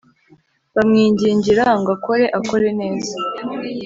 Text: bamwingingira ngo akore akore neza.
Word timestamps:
bamwingingira 0.75 1.63
ngo 1.79 1.89
akore 1.97 2.25
akore 2.39 2.69
neza. 2.79 3.15